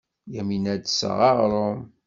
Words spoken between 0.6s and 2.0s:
ad d-tseɣ aɣrum.